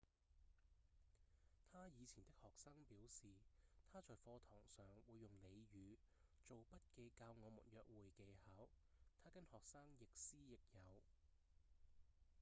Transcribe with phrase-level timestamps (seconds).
[1.71, 3.35] 他以前的學生表示：
[3.93, 5.97] 「他在課堂上會用俚語
[6.43, 8.67] 做筆記教我們約會技巧
[9.23, 10.99] 他跟學生亦師亦友」